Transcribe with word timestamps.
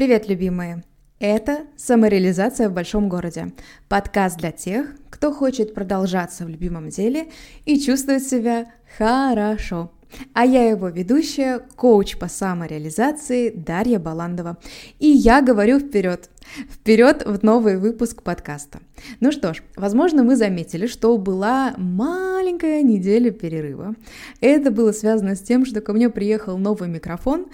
Привет, 0.00 0.30
любимые! 0.30 0.82
Это 1.18 1.66
«Самореализация 1.76 2.70
в 2.70 2.72
большом 2.72 3.10
городе»– 3.10 3.52
подкаст 3.90 4.38
для 4.38 4.50
тех, 4.50 4.94
кто 5.10 5.30
хочет 5.30 5.74
продолжаться 5.74 6.46
в 6.46 6.48
любимом 6.48 6.88
деле 6.88 7.26
и 7.66 7.78
чувствовать 7.78 8.26
себя 8.26 8.72
хорошо. 8.96 9.92
А 10.32 10.46
я 10.46 10.70
его 10.70 10.88
ведущая, 10.88 11.60
коуч 11.76 12.16
по 12.16 12.28
самореализации 12.28 13.50
Дарья 13.50 13.98
Баландова. 13.98 14.56
И 14.98 15.06
я 15.06 15.42
говорю 15.42 15.78
вперед, 15.78 16.30
вперед 16.70 17.22
в 17.26 17.44
новый 17.44 17.76
выпуск 17.76 18.22
подкаста. 18.22 18.80
Ну 19.20 19.30
что 19.32 19.52
ж, 19.52 19.62
возможно, 19.76 20.24
вы 20.24 20.34
заметили, 20.36 20.86
что 20.86 21.16
была 21.18 21.74
маленькая 21.76 22.82
неделя 22.82 23.30
перерыва. 23.30 23.94
Это 24.40 24.70
было 24.70 24.92
связано 24.92 25.36
с 25.36 25.40
тем, 25.40 25.66
что 25.66 25.82
ко 25.82 25.92
мне 25.92 26.08
приехал 26.08 26.56
новый 26.56 26.88
микрофон, 26.88 27.48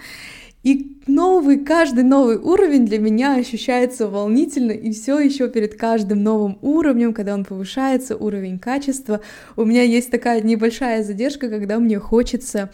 и 0.67 0.97
новый, 1.07 1.59
каждый 1.59 2.03
новый 2.03 2.35
уровень 2.35 2.85
для 2.85 2.99
меня 2.99 3.35
ощущается 3.35 4.09
волнительно, 4.09 4.73
и 4.73 4.91
все 4.91 5.17
еще 5.17 5.47
перед 5.47 5.75
каждым 5.75 6.21
новым 6.21 6.57
уровнем, 6.61 7.13
когда 7.13 7.35
он 7.35 7.45
повышается, 7.45 8.17
уровень 8.17 8.59
качества, 8.59 9.21
у 9.55 9.63
меня 9.63 9.83
есть 9.83 10.11
такая 10.11 10.41
небольшая 10.41 11.03
задержка, 11.03 11.47
когда 11.47 11.79
мне 11.79 11.99
хочется 11.99 12.69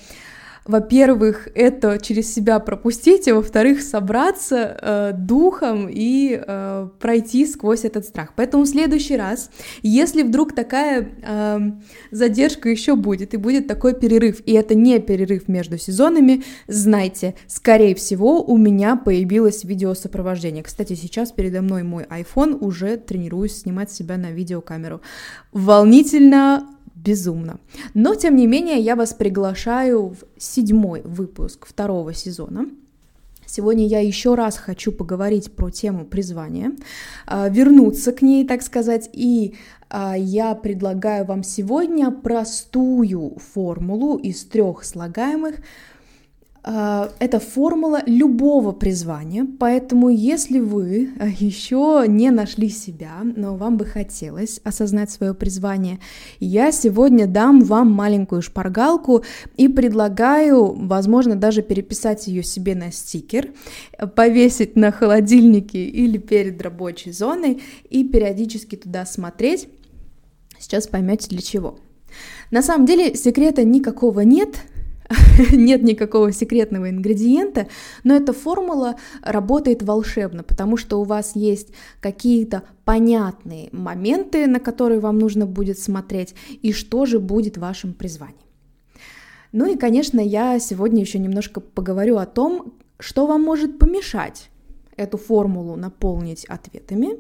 во-первых, 0.66 1.50
это 1.56 2.00
через 2.00 2.34
себя 2.34 2.60
пропустить, 2.60 3.28
а 3.28 3.36
во-вторых, 3.36 3.82
собраться 3.82 4.78
э, 4.82 5.12
духом 5.14 5.88
и 5.90 6.42
э, 6.42 6.88
пройти 7.00 7.46
сквозь 7.46 7.84
этот 7.84 8.06
страх. 8.06 8.34
Поэтому 8.36 8.64
в 8.64 8.68
следующий 8.68 9.18
раз, 9.18 9.50
если 9.82 10.24
вдруг 10.24 10.54
такая 10.54 11.10
э, 11.22 11.60
задержка 12.12 12.70
еще 12.70 12.96
будет, 12.96 13.34
и 13.34 13.38
будет 13.38 13.68
такой 13.68 13.94
перерыв, 13.94 14.42
и 14.46 14.54
это 14.54 14.74
не 14.74 15.00
перерыв 15.00 15.50
между 15.50 15.78
сезонами, 15.78 16.44
знайте, 16.68 17.36
скорее 17.48 17.94
всего, 17.96 18.42
у 18.42 18.58
меня 18.58 18.96
появилось 18.96 19.66
видеосопровождение. 19.66 20.64
Кстати, 20.64 20.94
сейчас 20.94 21.34
передо 21.34 21.62
мной 21.62 21.84
мой 21.84 22.04
iPhone, 22.04 22.58
уже 22.60 22.96
тренируюсь 22.96 23.58
снимать 23.58 23.92
себя 23.92 24.16
на 24.18 24.32
видеокамеру. 24.32 25.02
Волнительно, 25.52 26.68
безумно. 27.04 27.60
Но, 27.94 28.16
тем 28.16 28.36
не 28.36 28.48
менее, 28.48 28.80
я 28.80 28.96
вас 28.96 29.14
приглашаю 29.14 30.10
в 30.10 30.42
седьмой 30.42 31.02
выпуск 31.02 31.66
второго 31.66 32.14
сезона. 32.14 32.68
Сегодня 33.46 33.86
я 33.86 34.00
еще 34.00 34.34
раз 34.34 34.58
хочу 34.58 34.92
поговорить 34.92 35.56
про 35.56 35.70
тему 35.70 36.06
призвания, 36.06 36.72
а, 37.28 37.50
вернуться 37.50 38.12
к 38.12 38.24
ней, 38.24 38.48
так 38.48 38.64
сказать, 38.64 39.10
и 39.14 39.54
а, 39.90 40.18
я 40.18 40.56
предлагаю 40.56 41.26
вам 41.26 41.44
сегодня 41.44 42.10
простую 42.10 43.38
формулу 43.54 44.18
из 44.18 44.44
трех 44.46 44.84
слагаемых, 44.84 45.58
это 46.64 47.40
формула 47.42 48.02
любого 48.06 48.72
призвания, 48.72 49.46
поэтому 49.60 50.08
если 50.08 50.60
вы 50.60 51.10
а, 51.20 51.28
еще 51.28 52.06
не 52.08 52.32
нашли 52.32 52.70
себя, 52.70 53.22
но 53.24 53.58
вам 53.58 53.76
бы 53.76 53.86
хотелось 53.86 54.62
осознать 54.64 55.12
свое 55.12 55.34
призвание, 55.34 56.00
я 56.40 56.72
сегодня 56.72 57.28
дам 57.28 57.62
вам 57.62 57.92
маленькую 57.92 58.42
шпаргалку 58.42 59.26
и 59.58 59.68
предлагаю, 59.68 60.74
возможно, 60.74 61.36
даже 61.36 61.64
переписать 61.64 62.28
ее 62.28 62.44
себе 62.44 62.76
на 62.76 62.94
стикер, 62.94 63.52
повесить 64.16 64.78
на 64.78 64.94
холодильнике 64.94 65.84
или 65.84 66.18
перед 66.18 66.62
рабочей 66.62 67.12
зоной 67.12 67.62
и 67.90 68.06
периодически 68.06 68.78
туда 68.78 69.06
смотреть. 69.06 69.68
Сейчас 70.60 70.88
поймете 70.88 71.28
для 71.28 71.42
чего. 71.42 71.78
На 72.52 72.62
самом 72.62 72.86
деле 72.86 73.16
секрета 73.16 73.64
никакого 73.66 74.22
нет, 74.22 74.56
нет 75.52 75.84
никакого 75.84 76.32
секретного 76.32 76.90
ингредиента, 76.90 77.68
но 78.04 78.16
эта 78.16 78.34
формула 78.34 78.96
работает 79.22 79.84
волшебно, 79.84 80.44
потому 80.44 80.78
что 80.78 81.00
у 81.00 81.04
вас 81.04 81.36
есть 81.36 81.70
какие-то 82.00 82.64
понятные 82.86 83.70
моменты, 83.72 84.48
на 84.48 84.60
которые 84.60 85.00
вам 85.00 85.20
нужно 85.20 85.46
будет 85.46 85.80
смотреть, 85.80 86.36
и 86.62 86.72
что 86.72 87.06
же 87.06 87.20
будет 87.20 87.58
вашим 87.58 87.94
призванием. 87.94 88.38
Ну 89.52 89.72
и, 89.72 89.78
конечно, 89.78 90.20
я 90.20 90.60
сегодня 90.60 91.02
еще 91.02 91.20
немножко 91.20 91.62
поговорю 91.62 92.18
о 92.18 92.26
том, 92.26 92.74
что 93.00 93.28
вам 93.28 93.44
может 93.44 93.78
помешать 93.78 94.50
эту 94.98 95.18
формулу 95.18 95.76
наполнить 95.76 96.46
ответами, 96.46 97.20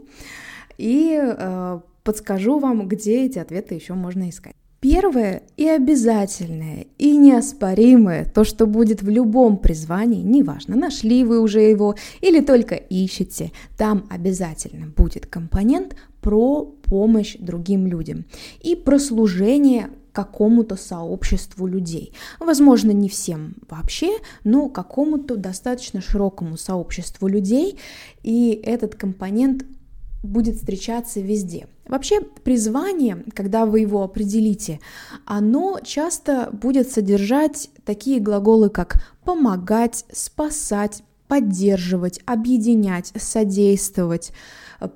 и 0.77 1.19
э, 1.21 1.79
подскажу 2.03 2.59
вам, 2.59 2.87
где 2.87 3.25
эти 3.25 3.39
ответы 3.39 3.75
еще 3.75 3.93
можно 3.93 4.29
искать. 4.29 4.55
Первое 4.83 5.43
и 5.55 5.65
обязательное, 5.65 6.87
и 6.97 7.15
неоспоримое, 7.15 8.25
то, 8.25 8.43
что 8.43 8.67
будет 8.67 9.01
в 9.01 9.07
любом 9.07 9.55
призвании, 9.55 10.21
неважно, 10.21 10.75
нашли 10.75 11.23
вы 11.23 11.39
уже 11.39 11.61
его 11.61 11.95
или 12.19 12.41
только 12.41 12.75
ищете, 12.75 13.53
там 13.77 14.05
обязательно 14.09 14.87
будет 14.87 15.25
компонент 15.25 15.95
про 16.19 16.65
помощь 16.83 17.37
другим 17.39 17.87
людям 17.87 18.25
и 18.59 18.75
про 18.75 18.99
служение 18.99 19.89
какому-то 20.11 20.75
сообществу 20.75 21.65
людей. 21.65 22.11
Возможно, 22.41 22.91
не 22.91 23.07
всем 23.07 23.55
вообще, 23.69 24.17
но 24.43 24.67
какому-то 24.67 25.37
достаточно 25.37 26.01
широкому 26.01 26.57
сообществу 26.57 27.29
людей, 27.29 27.79
и 28.21 28.61
этот 28.61 28.95
компонент 28.95 29.63
будет 30.23 30.57
встречаться 30.57 31.21
везде. 31.21 31.67
Вообще 31.87 32.21
призвание, 32.21 33.25
когда 33.33 33.65
вы 33.65 33.81
его 33.81 34.03
определите, 34.03 34.79
оно 35.25 35.79
часто 35.83 36.49
будет 36.53 36.89
содержать 36.89 37.69
такие 37.83 38.19
глаголы, 38.19 38.69
как 38.69 39.03
помогать, 39.25 40.05
спасать, 40.11 41.03
поддерживать, 41.27 42.21
объединять, 42.25 43.11
содействовать, 43.15 44.31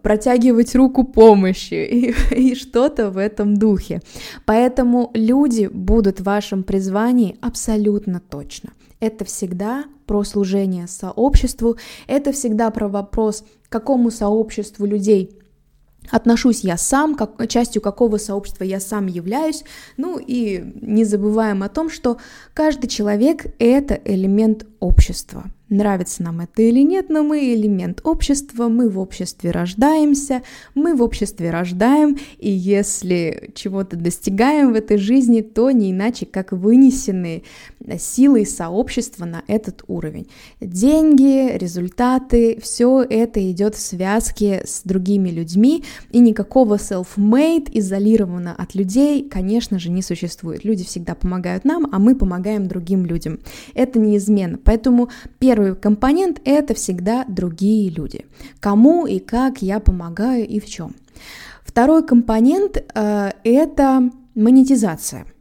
протягивать 0.01 0.75
руку 0.75 1.03
помощи 1.03 1.73
и, 2.31 2.51
и 2.51 2.55
что-то 2.55 3.11
в 3.11 3.17
этом 3.17 3.57
духе. 3.57 4.01
Поэтому 4.45 5.11
люди 5.13 5.67
будут 5.67 6.19
в 6.19 6.23
вашем 6.23 6.63
призвании 6.63 7.37
абсолютно 7.41 8.21
точно. 8.21 8.71
Это 8.99 9.25
всегда 9.25 9.85
про 10.05 10.23
служение 10.23 10.87
сообществу, 10.87 11.77
это 12.07 12.31
всегда 12.31 12.71
про 12.71 12.87
вопрос, 12.87 13.43
какому 13.69 14.09
сообществу 14.09 14.85
людей 14.85 15.37
отношусь 16.11 16.61
я 16.61 16.77
сам, 16.77 17.15
как, 17.15 17.47
частью 17.47 17.81
какого 17.81 18.17
сообщества 18.17 18.63
я 18.63 18.79
сам 18.79 19.07
являюсь. 19.07 19.63
Ну 19.97 20.19
и 20.19 20.63
не 20.81 21.03
забываем 21.03 21.63
о 21.63 21.69
том, 21.69 21.89
что 21.89 22.17
каждый 22.53 22.87
человек— 22.87 23.45
это 23.59 23.99
элемент 24.05 24.65
общества. 24.79 25.45
Нравится 25.69 26.23
нам 26.23 26.39
это 26.39 26.61
или 26.61 26.81
нет, 26.81 27.09
но 27.09 27.23
мы 27.23 27.53
элемент 27.53 27.99
общества, 28.05 28.69
мы 28.69 28.89
в 28.89 28.97
обществе 28.97 29.51
рождаемся, 29.51 30.41
мы 30.75 30.95
в 30.95 31.01
обществе 31.01 31.49
рождаем, 31.49 32.17
и 32.37 32.49
если 32.49 33.51
чего-то 33.53 33.97
достигаем 33.97 34.71
в 34.71 34.75
этой 34.75 34.97
жизни, 34.97 35.41
то 35.41 35.71
не 35.71 35.91
иначе, 35.91 36.25
как 36.25 36.53
вынесены 36.53 37.43
силой 37.99 38.45
сообщества 38.45 39.25
на 39.25 39.43
этот 39.47 39.83
уровень. 39.87 40.27
Деньги, 40.61 41.57
результаты, 41.57 42.59
все 42.61 43.01
это 43.01 43.51
идет 43.51 43.75
в 43.75 43.79
связке 43.79 44.63
с 44.65 44.83
другими 44.83 45.29
людьми, 45.29 45.83
и 46.11 46.19
никакого 46.19 46.75
self-made, 46.75 47.69
изолированно 47.73 48.55
от 48.57 48.73
людей, 48.73 49.27
конечно 49.27 49.79
же, 49.79 49.89
не 49.89 50.01
существует. 50.01 50.63
Люди 50.63 50.85
всегда 50.85 51.13
помогают 51.13 51.65
нам, 51.65 51.89
а 51.91 51.99
мы 51.99 52.15
помогаем 52.15 52.67
другим 52.67 53.05
людям. 53.05 53.39
Это 53.73 53.99
неизменно. 53.99 54.57
Поэтому 54.63 55.09
первый 55.57 55.75
компонент— 55.75 56.39
это 56.45 56.75
всегда 56.75 57.25
другие 57.27 57.89
люди. 57.89 58.27
Кому 58.59 59.07
и 59.07 59.17
как 59.17 59.63
я 59.63 59.79
помогаю 59.79 60.47
и 60.47 60.59
в 60.59 60.67
чем. 60.67 60.95
Второй 61.63 62.05
компонент 62.05 62.77
э,— 62.77 63.31
это 63.43 64.11
монетизация— 64.35 65.25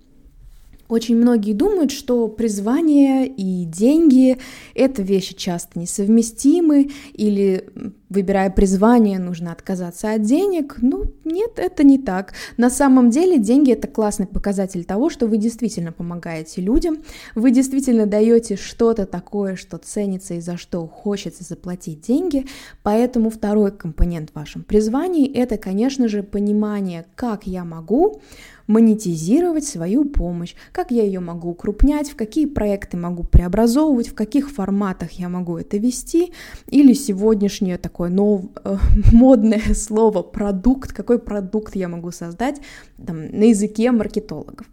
очень 0.88 1.16
многие 1.16 1.53
думают, 1.53 1.91
что 1.91 2.28
призвание 2.28 3.27
и 3.27 3.65
деньги— 3.65 4.38
это 4.75 5.03
вещи 5.03 5.34
часто 5.34 5.81
несовместимы, 5.81 6.91
или, 7.12 7.69
выбирая 8.09 8.51
призвание, 8.51 9.19
нужно 9.19 9.53
отказаться 9.53 10.13
от 10.13 10.23
денег. 10.23 10.77
Ну, 10.81 11.05
нет, 11.25 11.53
это 11.57 11.85
не 11.85 11.99
так. 11.99 12.35
На 12.57 12.71
самом 12.71 13.11
деле 13.11 13.39
деньги— 13.39 13.73
это 13.73 13.89
классный 13.89 14.27
показатель 14.27 14.85
того, 14.85 15.11
что 15.11 15.27
вы 15.27 15.39
действительно 15.39 15.93
помогаете 15.93 16.61
людям, 16.61 16.99
вы 17.35 17.51
действительно 17.51 18.07
даете 18.07 18.57
что-то 18.57 19.07
такое, 19.07 19.57
что 19.57 19.79
ценится 19.79 20.35
и 20.35 20.41
за 20.41 20.57
что 20.57 20.87
хочется 20.87 21.45
заплатить 21.45 22.03
деньги. 22.03 22.47
Поэтому 22.83 23.31
второй 23.31 23.73
компонент 23.73 24.31
в 24.31 24.35
вашем 24.37 24.63
призвании— 24.63 25.31
это, 25.35 25.57
конечно 25.57 26.09
же, 26.09 26.23
понимание, 26.23 27.07
как 27.15 27.47
я 27.47 27.65
могу 27.65 28.21
монетизировать 28.67 29.65
свою 29.65 30.05
помощь, 30.05 30.55
как 30.73 30.91
я 30.91 31.05
ее 31.05 31.21
могу 31.21 31.51
укрупнять, 31.51 32.11
в 32.11 32.17
какие 32.17 32.47
проекты 32.47 32.97
могу 32.97 33.23
преобразовывать, 33.23 34.09
в 34.09 34.15
каких 34.15 34.51
форматах 34.51 35.13
я 35.13 35.29
могу 35.29 35.57
это 35.57 35.77
вести, 35.77 36.33
или 36.69 36.93
сегодняшнее 36.93 37.79
такое 37.79 37.96
такое 37.97 38.10
нов, 38.10 38.43
э, 38.65 38.77
модное 39.13 39.75
слово 39.75 40.22
продукт, 40.22 40.93
какой 40.93 41.19
продукт 41.19 41.77
я 41.77 41.89
могу 41.89 42.13
создать 42.13 42.60
там, 43.07 43.16
на 43.16 43.45
языке 43.45 43.91
маркетологов. 43.91 44.66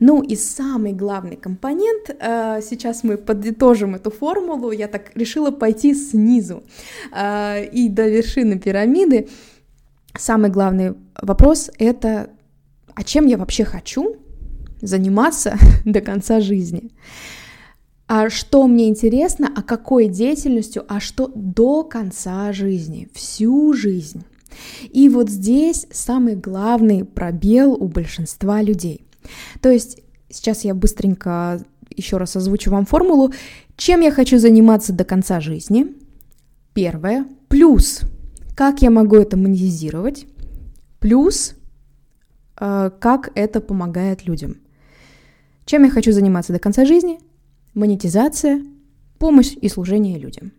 Ну 0.00 0.22
и 0.22 0.36
самый 0.36 0.92
главный 0.92 1.36
компонент, 1.36 2.10
э, 2.10 2.60
сейчас 2.62 3.02
мы 3.02 3.16
подытожим 3.16 3.94
эту 3.94 4.10
формулу, 4.10 4.72
я 4.72 4.88
так 4.88 5.16
решила 5.16 5.50
пойти 5.50 5.94
снизу 5.94 6.62
э, 7.12 7.64
и 7.64 7.88
до 7.88 8.08
вершины 8.08 8.58
пирамиды. 8.58 9.28
Самый 10.18 10.50
главный 10.50 10.94
вопрос 11.22 11.70
это, 11.78 12.28
а 12.94 13.02
чем 13.04 13.26
я 13.26 13.38
вообще 13.38 13.64
хочу 13.64 14.16
заниматься 14.82 15.56
до 15.86 16.00
конца 16.02 16.40
жизни? 16.40 16.90
А 18.08 18.30
что 18.30 18.66
мне 18.66 18.88
интересно, 18.88 19.52
а 19.54 19.62
какой 19.62 20.08
деятельностью, 20.08 20.84
а 20.88 21.00
что 21.00 21.30
до 21.34 21.82
конца 21.82 22.52
жизни, 22.52 23.08
всю 23.12 23.72
жизнь. 23.72 24.24
И 24.90 25.08
вот 25.08 25.28
здесь 25.28 25.86
самый 25.90 26.36
главный 26.36 27.04
пробел 27.04 27.72
у 27.72 27.88
большинства 27.88 28.62
людей. 28.62 29.06
То 29.60 29.70
есть 29.70 30.02
сейчас 30.30 30.64
я 30.64 30.74
быстренько 30.74 31.62
еще 31.90 32.16
раз 32.16 32.36
озвучу 32.36 32.70
вам 32.70 32.86
формулу, 32.86 33.32
чем 33.76 34.00
я 34.00 34.10
хочу 34.10 34.38
заниматься 34.38 34.92
до 34.92 35.04
конца 35.04 35.40
жизни. 35.40 35.94
Первое, 36.74 37.26
плюс, 37.48 38.00
как 38.54 38.82
я 38.82 38.90
могу 38.90 39.16
это 39.16 39.36
монетизировать, 39.36 40.26
плюс, 41.00 41.54
э, 42.60 42.90
как 43.00 43.30
это 43.34 43.60
помогает 43.60 44.26
людям. 44.26 44.56
Чем 45.64 45.84
я 45.84 45.90
хочу 45.90 46.12
заниматься 46.12 46.52
до 46.52 46.58
конца 46.58 46.84
жизни, 46.84 47.18
монетизация, 47.76 48.64
помощь 49.18 49.54
и 49.60 49.68
служение 49.68 50.18
людям. 50.18 50.50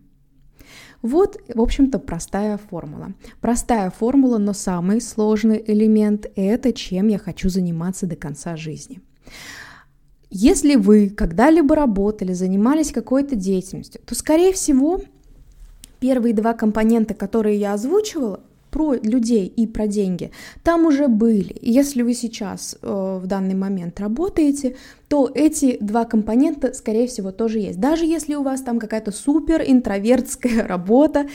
Вот, 1.02 1.38
в 1.54 1.62
общем-то, 1.62 2.00
простая 2.00 2.58
формула. 2.58 3.14
Простая 3.42 3.92
формула, 3.92 4.38
но 4.38 4.54
самый 4.54 5.02
сложный 5.02 5.64
элемент– 5.68 6.26
это 6.36 6.74
чем 6.74 7.08
я 7.10 7.18
хочу 7.18 7.50
заниматься 7.50 8.08
до 8.08 8.16
конца 8.16 8.56
жизни. 8.56 9.02
Если 10.30 10.76
вы 10.76 11.10
когда-либо 11.10 11.76
работали, 11.76 12.34
занимались 12.34 12.92
какой-то 12.92 13.36
деятельностью, 13.36 14.02
то, 14.06 14.16
скорее 14.16 14.54
всего, 14.54 15.02
первые 16.00 16.34
два 16.34 16.54
компонента, 16.54 17.14
которые 17.14 17.58
я 17.60 17.74
озвучивала, 17.74 18.42
про 18.78 18.94
людей 18.94 19.48
и 19.48 19.66
про 19.66 19.88
деньги 19.88 20.30
там 20.62 20.86
уже 20.86 21.08
были. 21.08 21.56
Если 21.64 22.04
вы 22.04 22.14
сейчас 22.14 22.78
э, 22.80 23.20
в 23.20 23.26
данный 23.26 23.56
момент 23.56 24.00
работаете, 24.00 24.76
то 25.08 25.32
эти 25.34 25.80
два 25.82 26.06
компонента, 26.06 26.74
скорее 26.74 27.08
всего, 27.08 27.32
тоже 27.32 27.58
есть. 27.58 27.80
Даже 27.80 28.06
если 28.06 28.36
у 28.36 28.44
вас 28.44 28.62
там 28.62 28.78
какая-то 28.78 29.12
супер 29.12 29.64
интровертская 29.66 30.68
работа, 30.68 31.28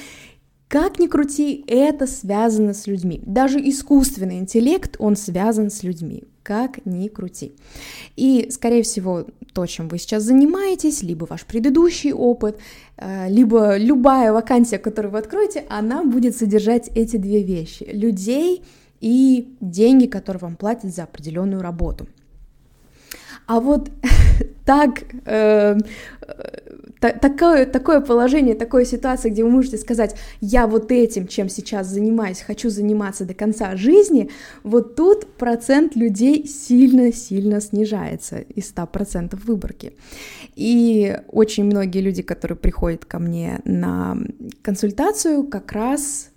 как 0.69 1.01
ни 1.01 1.09
крути, 1.09 1.65
это 1.67 2.07
связано 2.07 2.75
с 2.75 2.87
людьми. 2.87 3.21
Даже 3.27 3.59
искусственный 3.59 4.39
интеллект, 4.39 4.95
он 5.01 5.17
связан 5.17 5.69
с 5.69 5.83
людьми. 5.83 6.23
Как 6.43 6.85
ни 6.85 7.09
крути. 7.09 7.53
И, 8.17 8.49
скорее 8.51 8.83
всего, 8.83 9.27
то, 9.53 9.67
чем 9.67 9.89
вы 9.89 9.99
сейчас 9.99 10.25
занимаетесь, 10.25 11.03
либо 11.03 11.25
ваш 11.25 11.45
предыдущий 11.45 12.13
опыт, 12.13 12.59
э, 12.97 13.29
либо 13.29 13.77
любая 13.77 14.33
вакансия, 14.33 14.79
которую 14.79 15.13
вы 15.13 15.19
откроете, 15.19 15.65
она 15.69 16.03
будет 16.05 16.37
содержать 16.37 16.89
эти 16.97 17.17
две 17.17 17.43
вещи. 17.43 17.85
Людей 17.85 18.65
и 19.01 19.55
деньги, 19.61 20.07
которые 20.07 20.41
вам 20.41 20.57
платят 20.57 20.95
за 20.95 21.05
определенную 21.05 21.63
работу. 21.63 22.07
А 23.47 23.61
вот 23.61 23.91
так, 24.65 25.05
э, 25.27 25.79
такое, 27.11 27.67
такое 27.67 28.01
положение, 28.01 28.55
такая 28.55 28.85
ситуация, 28.85 29.31
где 29.31 29.43
вы 29.43 29.51
можете 29.51 29.77
сказать, 29.79 30.17
я 30.41 30.67
вот 30.67 30.93
этим, 30.93 31.27
чем 31.27 31.49
сейчас 31.49 31.89
занимаюсь, 31.89 32.41
хочу 32.41 32.71
заниматься 32.71 33.25
до 33.25 33.35
конца 33.35 33.77
жизни, 33.77 34.31
вот 34.63 34.95
тут 34.95 35.27
процент 35.35 35.97
людей 35.97 36.47
сильно-сильно 36.47 37.61
снижается 37.61 38.39
из 38.39 38.73
100% 38.73 39.37
выборки. 39.45 39.95
И 40.55 41.19
очень 41.29 41.65
многие 41.65 42.01
люди, 42.01 42.23
которые 42.23 42.57
приходят 42.57 43.05
ко 43.05 43.19
мне 43.19 43.61
на 43.65 44.17
консультацию, 44.63 45.45
как 45.45 45.73
раз 45.73 46.32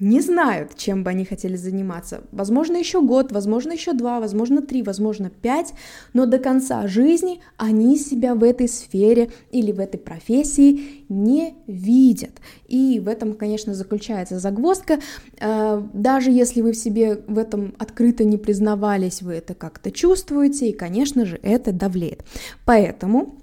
не 0.00 0.20
знают, 0.20 0.76
чем 0.76 1.02
бы 1.02 1.10
они 1.10 1.24
хотели 1.24 1.56
заниматься. 1.56 2.22
Возможно, 2.32 2.76
еще 2.76 3.02
год, 3.02 3.32
возможно, 3.32 3.72
еще 3.72 3.92
два, 3.92 4.20
возможно, 4.20 4.62
три, 4.62 4.82
возможно, 4.82 5.30
пять, 5.30 5.74
но 6.12 6.26
до 6.26 6.38
конца 6.38 6.86
жизни 6.86 7.40
они 7.56 7.96
себя 7.98 8.34
в 8.34 8.44
этой 8.44 8.68
сфере 8.68 9.30
или 9.50 9.72
в 9.72 9.80
этой 9.80 9.98
профессии 9.98 11.04
не 11.08 11.54
видят. 11.66 12.32
И 12.68 13.00
в 13.00 13.08
этом, 13.08 13.34
конечно, 13.34 13.74
заключается 13.74 14.38
загвоздка. 14.38 15.00
Э, 15.40 15.82
даже 15.92 16.30
если 16.30 16.60
вы 16.60 16.72
в 16.72 16.76
себе 16.76 17.22
в 17.26 17.38
этом 17.38 17.74
открыто 17.78 18.24
не 18.24 18.36
признавались, 18.36 19.22
вы 19.22 19.34
это 19.34 19.54
как-то 19.54 19.90
чувствуете, 19.90 20.68
и, 20.68 20.72
конечно 20.72 21.24
же, 21.24 21.40
это 21.42 21.72
давлеет. 21.72 22.24
Поэтому 22.64 23.36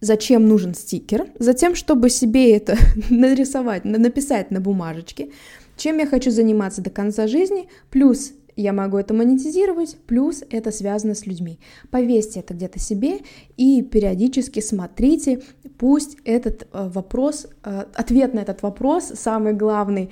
Зачем 0.00 0.46
нужен 0.46 0.74
стикер? 0.74 1.26
Затем, 1.38 1.74
чтобы 1.74 2.08
себе 2.10 2.56
это 2.56 2.76
нарисовать, 3.10 3.84
написать 3.84 4.50
на 4.50 4.60
бумажечке, 4.60 5.30
чем 5.76 5.98
я 5.98 6.06
хочу 6.06 6.30
заниматься 6.30 6.82
до 6.82 6.90
конца 6.90 7.26
жизни, 7.26 7.68
плюс 7.90 8.32
я 8.58 8.72
могу 8.72 8.98
это 8.98 9.14
монетизировать, 9.14 9.96
плюс 10.06 10.42
это 10.50 10.72
связано 10.72 11.14
с 11.14 11.26
людьми. 11.26 11.60
Повесьте 11.90 12.40
это 12.40 12.54
где-то 12.54 12.80
себе 12.80 13.20
и 13.56 13.82
периодически 13.82 14.58
смотрите, 14.58 15.42
пусть 15.78 16.16
этот 16.24 16.66
э, 16.72 16.88
вопрос, 16.88 17.46
э, 17.62 17.84
ответ 17.94 18.34
на 18.34 18.40
этот 18.40 18.62
вопрос, 18.62 19.12
самый 19.14 19.52
главный, 19.52 20.10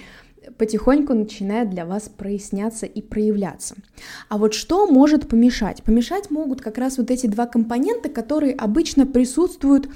потихоньку 0.59 1.15
начинает 1.15 1.71
для 1.71 1.85
вас 1.85 2.09
проясняться 2.09 2.87
и 2.87 3.03
проявляться. 3.03 3.77
А 4.29 4.39
вот 4.39 4.55
что 4.55 4.87
может 4.87 5.29
помешать? 5.29 5.83
Помешать 5.83 6.31
могут 6.31 6.61
как 6.61 6.79
раз 6.79 6.99
вот 6.99 7.11
эти 7.11 7.27
два 7.27 7.47
компонента, 7.47 8.09
которые 8.09 8.55
обычно 8.55 9.07
присутствуют 9.07 9.89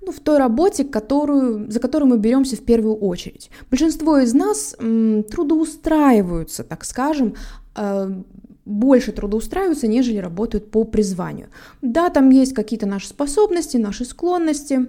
ну, 0.00 0.12
в 0.12 0.20
той 0.20 0.38
работе, 0.38 0.84
которую, 0.84 1.70
за 1.70 1.80
которую 1.80 2.10
мы 2.10 2.18
беремся 2.18 2.56
в 2.56 2.64
первую 2.64 2.96
очередь. 2.96 3.50
Большинство 3.70 4.18
из 4.18 4.34
нас 4.34 4.76
м, 4.78 5.22
трудоустраиваются, 5.24 6.62
так 6.62 6.84
скажем, 6.84 7.34
э, 7.76 8.22
больше 8.64 9.12
трудоустраиваются, 9.12 9.86
нежели 9.86 10.18
работают 10.18 10.70
по 10.70 10.84
призванию. 10.84 11.48
Да, 11.82 12.10
там 12.10 12.30
есть 12.30 12.54
какие-то 12.54 12.86
наши 12.86 13.08
способности, 13.08 13.76
наши 13.76 14.04
склонности, 14.04 14.88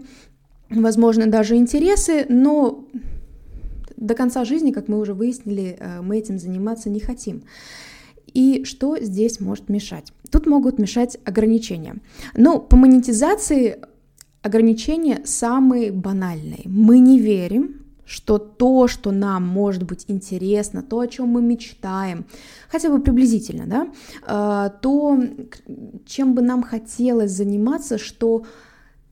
возможно, 0.70 1.28
даже 1.28 1.56
интересы, 1.56 2.26
но 2.30 2.86
до 3.98 4.14
конца 4.16 4.46
жизни, 4.46 4.72
как 4.72 4.88
мы 4.88 5.00
уже 5.00 5.14
выяснили, 5.14 5.78
э, 5.80 6.02
мы 6.02 6.18
этим 6.18 6.40
заниматься 6.40 6.90
не 6.90 7.00
хотим. 7.00 7.44
И 8.34 8.64
что 8.66 8.98
здесь 9.00 9.40
может 9.40 9.70
мешать? 9.70 10.12
Тут 10.30 10.46
могут 10.46 10.80
мешать 10.80 11.18
ограничения. 11.24 11.96
Но 12.36 12.60
по 12.60 12.76
монетизации 12.76 13.80
ограничения 14.42 15.22
самые 15.26 15.92
банальные. 15.92 16.64
Мы 16.66 17.00
не 17.00 17.20
верим, 17.20 17.86
что 18.06 18.38
то, 18.38 18.88
что 18.88 19.12
нам 19.12 19.48
может 19.48 19.84
быть 19.84 20.06
интересно, 20.08 20.84
то, 20.84 21.00
о 21.00 21.08
чем 21.08 21.30
мы 21.30 21.42
мечтаем, 21.42 22.26
хотя 22.70 22.90
бы 22.90 23.02
приблизительно, 23.02 23.66
да, 23.66 23.88
э, 24.28 24.70
то, 24.82 25.20
чем 26.06 26.36
бы 26.36 26.42
нам 26.42 26.62
хотелось 26.62 27.32
заниматься, 27.32 27.98
что 27.98 28.46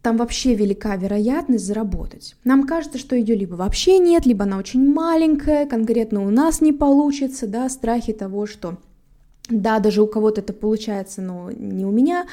там 0.03 0.17
вообще 0.17 0.53
велика 0.53 0.97
вероятность 0.97 1.65
заработать. 1.65 2.35
Нам 2.43 2.67
кажется, 2.67 2.99
что 2.99 3.15
ее 3.15 3.35
либо 3.35 3.55
вообще 3.55 3.99
нет, 3.99 4.25
либо 4.25 4.43
она 4.43 4.57
очень 4.57 4.93
маленькая, 4.93 5.65
конкретно 5.65 6.27
у 6.27 6.29
нас 6.29 6.59
не 6.59 6.73
получится, 6.73 7.47
да, 7.47 7.69
страхи 7.69 8.11
того, 8.11 8.45
что 8.45 8.77
да, 9.49 9.79
даже 9.79 10.01
у 10.01 10.07
кого-то 10.07 10.41
это 10.41 10.51
получается, 10.51 11.21
но 11.21 11.51
не 11.51 11.85
у 11.85 11.91
меня. 11.91 12.25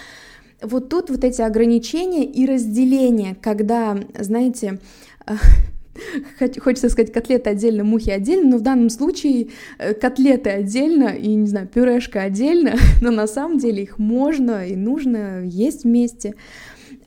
Вот 0.61 0.89
тут 0.89 1.11
вот 1.11 1.23
эти 1.23 1.43
ограничения 1.43 2.25
и 2.25 2.45
разделения, 2.45 3.37
когда, 3.41 3.97
знаете, 4.19 4.81
хочется 6.61 6.89
сказать 6.89 7.13
котлеты 7.13 7.51
отдельно, 7.51 7.85
мухи 7.85 8.11
отдельно, 8.11 8.51
но 8.51 8.59
в 8.59 8.63
данном 8.63 8.91
случае 8.91 9.51
э, 9.79 9.95
котлеты 9.95 10.51
отдельно 10.51 11.09
и, 11.09 11.35
не 11.35 11.47
знаю, 11.47 11.69
пюрешка 11.69 12.23
отдельно, 12.23 12.75
но 13.01 13.13
на 13.13 13.29
самом 13.29 13.59
деле 13.59 13.85
их 13.85 13.99
можно 13.99 14.67
и 14.67 14.75
нужно 14.75 15.45
есть 15.45 15.85
вместе. 15.85 16.35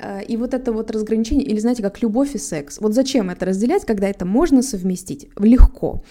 Э, 0.03 0.21
и 0.23 0.37
вот 0.37 0.53
это 0.53 0.71
вот 0.71 0.91
разграничение, 0.91 1.45
или 1.45 1.59
знаете, 1.59 1.81
как 1.81 2.01
любовь 2.01 2.35
и 2.35 2.37
секс. 2.37 2.79
Вот 2.79 2.93
зачем 2.93 3.29
это 3.29 3.45
разделять, 3.45 3.85
когда 3.85 4.09
это 4.09 4.25
можно 4.25 4.61
совместить? 4.61 5.29
Легко. 5.37 6.03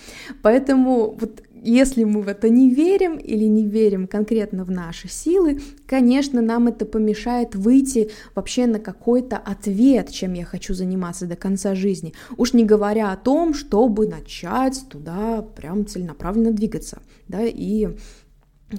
Поэтому 0.42 1.16
вот 1.20 1.42
если 1.64 2.04
мы 2.04 2.22
в 2.22 2.28
это 2.28 2.48
не 2.48 2.70
верим 2.70 3.16
или 3.16 3.44
не 3.44 3.64
верим 3.68 4.08
конкретно 4.08 4.64
в 4.64 4.70
наши 4.70 5.08
силы, 5.08 5.60
конечно, 5.86 6.40
нам 6.40 6.66
это 6.66 6.86
помешает 6.86 7.54
выйти 7.54 8.10
вообще 8.34 8.66
на 8.66 8.80
какой-то 8.80 9.36
ответ, 9.36 10.10
чем 10.10 10.32
я 10.32 10.44
хочу 10.44 10.74
заниматься 10.74 11.26
до 11.26 11.36
конца 11.36 11.74
жизни. 11.74 12.14
Уж 12.36 12.54
не 12.54 12.64
говоря 12.64 13.12
о 13.12 13.16
том, 13.16 13.54
чтобы 13.54 14.08
начать 14.08 14.82
туда 14.88 15.42
прям 15.42 15.86
целенаправленно 15.86 16.50
двигаться, 16.50 17.00
да, 17.28 17.42
и 17.44 17.90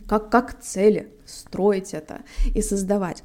как, 0.08 0.30
как 0.30 0.60
цели 0.60 1.08
строить 1.26 1.94
это 1.94 2.22
и 2.54 2.62
создавать. 2.62 3.24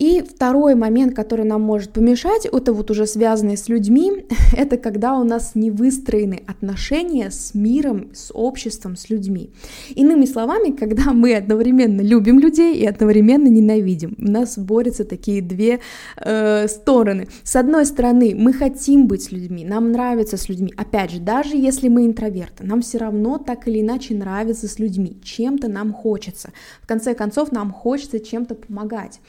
И 0.00 0.22
второй 0.22 0.74
момент, 0.76 1.14
который 1.14 1.44
нам 1.44 1.60
может 1.60 1.90
помешать, 1.90 2.46
это 2.46 2.72
вот 2.72 2.90
уже 2.90 3.06
связанный 3.06 3.58
с 3.58 3.68
людьми, 3.68 4.24
это 4.56 4.78
когда 4.78 5.18
у 5.18 5.24
нас 5.24 5.54
не 5.54 5.70
выстроены 5.70 6.42
отношения 6.46 7.30
с 7.30 7.54
миром, 7.54 8.08
с 8.14 8.32
обществом, 8.32 8.96
с 8.96 9.10
людьми. 9.10 9.50
Иными 9.94 10.24
словами, 10.24 10.70
когда 10.70 11.12
мы 11.12 11.34
одновременно 11.34 12.00
любим 12.00 12.40
людей 12.40 12.76
и 12.76 12.86
одновременно 12.86 13.48
ненавидим. 13.48 14.14
У 14.16 14.30
нас 14.30 14.56
борются 14.56 15.04
такие 15.04 15.42
две 15.42 15.80
э, 16.16 16.66
стороны. 16.66 17.28
С 17.42 17.54
одной 17.56 17.84
стороны, 17.84 18.34
мы 18.34 18.54
хотим 18.54 19.06
быть 19.06 19.24
с 19.24 19.32
людьми, 19.32 19.66
нам 19.66 19.92
нравится 19.92 20.38
с 20.38 20.48
людьми. 20.48 20.72
Опять 20.78 21.10
же, 21.10 21.20
даже 21.20 21.58
если 21.58 21.88
мы 21.88 22.06
интроверты, 22.06 22.64
нам 22.64 22.80
все 22.80 22.96
равно 22.96 23.36
так 23.36 23.68
или 23.68 23.82
иначе 23.82 24.14
нравится 24.14 24.66
с 24.66 24.78
людьми. 24.78 25.18
Чем-то 25.22 25.68
нам 25.68 25.92
хочется. 25.92 26.52
В 26.80 26.86
конце 26.86 27.14
концов, 27.14 27.52
нам 27.52 27.70
хочется 27.70 28.18
чем-то 28.18 28.54
помогать 28.54 29.20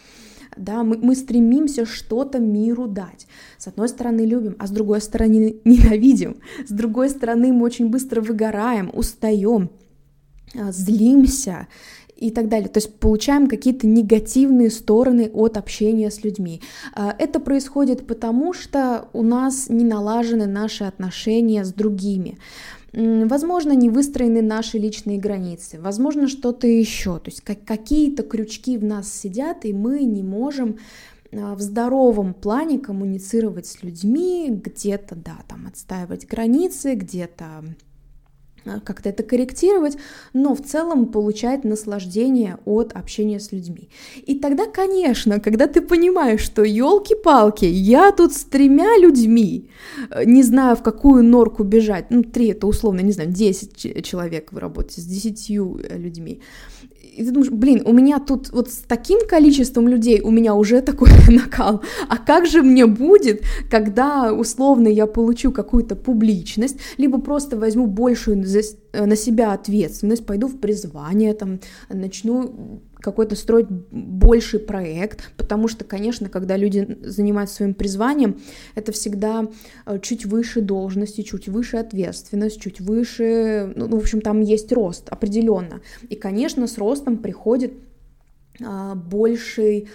да, 0.57 0.83
мы, 0.83 0.97
мы 0.97 1.15
стремимся 1.15 1.85
что-то 1.85 2.39
миру 2.39 2.87
дать. 2.87 3.27
С 3.57 3.67
одной 3.67 3.89
стороны 3.89 4.21
любим, 4.21 4.55
а 4.59 4.67
с 4.67 4.71
другой 4.71 5.01
стороны 5.01 5.57
ненавидим. 5.65 6.37
С 6.67 6.71
другой 6.71 7.09
стороны 7.09 7.53
мы 7.53 7.63
очень 7.65 7.89
быстро 7.89 8.21
выгораем, 8.21 8.91
устаем, 8.93 9.71
а, 10.55 10.71
злимся 10.71 11.67
и 12.21 12.29
так 12.29 12.49
далее. 12.49 12.69
То 12.69 12.77
есть 12.77 12.99
получаем 12.99 13.47
какие-то 13.47 13.87
негативные 13.87 14.69
стороны 14.69 15.29
от 15.33 15.57
общения 15.57 16.11
с 16.11 16.23
людьми. 16.23 16.61
А, 16.93 17.15
это 17.17 17.39
происходит 17.39 18.05
потому, 18.05 18.53
что 18.53 19.09
у 19.13 19.23
нас 19.23 19.69
не 19.69 19.83
налажены 19.83 20.45
наши 20.45 20.83
отношения 20.83 21.65
с 21.65 21.73
другими. 21.73 22.37
Возможно, 22.93 23.71
не 23.71 23.89
выстроены 23.89 24.41
наши 24.41 24.77
личные 24.77 25.17
границы, 25.17 25.79
возможно, 25.79 26.27
что-то 26.27 26.67
еще. 26.67 27.19
То 27.19 27.29
есть 27.29 27.41
как, 27.41 27.63
какие-то 27.63 28.23
крючки 28.23 28.77
в 28.77 28.83
нас 28.83 29.13
сидят, 29.13 29.63
и 29.63 29.71
мы 29.71 30.03
не 30.03 30.23
можем 30.23 30.77
а, 31.31 31.55
в 31.55 31.61
здоровом 31.61 32.33
плане 32.33 32.79
коммуницировать 32.79 33.65
с 33.65 33.81
людьми, 33.81 34.49
где-то, 34.49 35.15
да, 35.15 35.37
там 35.47 35.67
отстаивать 35.67 36.27
границы, 36.27 36.95
где-то 36.95 37.63
как-то 38.63 39.09
это 39.09 39.23
корректировать, 39.23 39.97
но 40.33 40.55
в 40.55 40.61
целом 40.61 41.07
получать 41.07 41.63
наслаждение 41.63 42.57
от 42.65 42.93
общения 42.93 43.39
с 43.39 43.51
людьми. 43.51 43.89
И 44.25 44.39
тогда, 44.39 44.65
конечно, 44.65 45.39
когда 45.39 45.67
ты 45.67 45.81
понимаешь, 45.81 46.41
что 46.41 46.63
елки-палки, 46.63 47.65
я 47.65 48.11
тут 48.11 48.33
с 48.33 48.43
тремя 48.43 48.97
людьми, 48.97 49.69
э, 50.09 50.25
не 50.25 50.43
знаю, 50.43 50.75
в 50.75 50.83
какую 50.83 51.23
норку 51.23 51.63
бежать, 51.63 52.11
ну, 52.11 52.23
три 52.23 52.47
это 52.47 52.67
условно, 52.67 53.01
не 53.01 53.11
знаю, 53.11 53.29
10 53.31 54.03
человек 54.03 54.51
вы 54.51 54.59
работаете 54.59 55.01
с 55.01 55.05
десятью 55.05 55.79
э, 55.83 55.97
людьми, 55.97 56.41
и 57.11 57.25
ты 57.25 57.31
думаешь, 57.31 57.51
блин, 57.51 57.81
у 57.85 57.91
меня 57.91 58.19
тут 58.19 58.51
вот 58.51 58.69
с 58.69 58.77
таким 58.87 59.19
количеством 59.27 59.87
людей 59.87 60.21
у 60.21 60.31
меня 60.31 60.55
уже 60.55 60.81
такой 60.81 61.09
накал, 61.29 61.81
а 62.07 62.17
как 62.17 62.45
же 62.45 62.61
мне 62.61 62.85
будет, 62.85 63.43
когда 63.69 64.33
условно 64.33 64.87
я 64.87 65.07
получу 65.07 65.51
какую-то 65.51 65.95
публичность, 65.95 66.77
либо 66.97 67.19
просто 67.19 67.57
возьму 67.57 67.87
большую 67.87 68.37
на 68.93 69.15
себя 69.15 69.53
ответственность, 69.53 70.25
пойду 70.25 70.47
в 70.47 70.57
призвание, 70.57 71.33
там, 71.33 71.59
начну 71.89 72.81
какой-то 73.01 73.35
строить 73.35 73.67
больший 73.69 74.59
проект, 74.59 75.31
потому 75.37 75.67
что, 75.67 75.83
конечно, 75.83 76.29
когда 76.29 76.57
люди 76.57 76.97
занимаются 77.01 77.55
своим 77.55 77.73
призванием, 77.73 78.39
это 78.75 78.91
всегда 78.91 79.47
э, 79.85 79.99
чуть 79.99 80.25
выше 80.25 80.61
должности, 80.61 81.21
чуть 81.21 81.47
выше 81.47 81.77
ответственность, 81.77 82.61
чуть 82.61 82.79
выше, 82.79 83.73
ну, 83.75 83.87
в 83.87 84.01
общем, 84.01 84.21
там 84.21 84.41
есть 84.41 84.71
рост 84.71 85.09
определенно. 85.09 85.81
И, 86.09 86.15
конечно, 86.15 86.67
с 86.67 86.77
ростом 86.77 87.17
приходит 87.17 87.73
а, 88.63 88.95
больший 88.95 89.89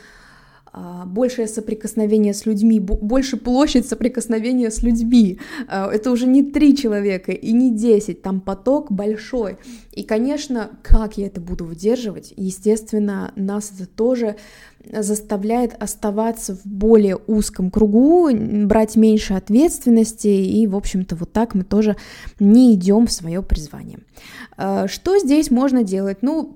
большее 1.07 1.49
соприкосновение 1.49 2.35
с 2.35 2.47
людьми, 2.47 2.81
больше 2.81 3.37
площадь 3.37 3.89
соприкосновения 3.89 4.71
с 4.71 4.83
людьми. 4.83 5.39
А, 5.69 5.91
это 5.91 6.11
уже 6.11 6.27
не 6.27 6.43
три 6.43 6.77
человека 6.77 7.33
и 7.33 7.53
не 7.53 7.71
десять, 7.71 8.23
там 8.23 8.41
поток 8.41 8.93
большой. 8.93 9.57
И, 9.93 10.03
конечно, 10.03 10.71
как 10.83 11.17
я 11.17 11.27
это 11.27 11.41
буду 11.41 11.65
выдерживать? 11.65 12.35
Естественно, 12.37 13.33
нас 13.37 13.73
это 13.75 13.89
тоже 13.89 14.37
заставляет 14.93 15.75
оставаться 15.83 16.55
в 16.55 16.65
более 16.65 17.17
узком 17.27 17.71
кругу, 17.71 18.31
брать 18.67 18.97
меньше 18.97 19.35
ответственности, 19.35 20.29
и, 20.29 20.67
в 20.67 20.77
общем-то, 20.77 21.17
вот 21.17 21.33
так 21.33 21.55
мы 21.55 21.65
тоже 21.65 21.97
не 22.39 22.75
идем 22.75 23.07
в 23.07 23.13
свое 23.13 23.43
призвание. 23.43 23.99
А, 24.57 24.89
что 24.89 25.19
здесь 25.19 25.51
можно 25.51 25.83
делать? 25.83 26.19
Ну, 26.23 26.53